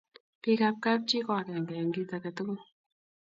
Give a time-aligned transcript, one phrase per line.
[0.41, 2.61] bik ab kap chi ko akenge eng kit akatugul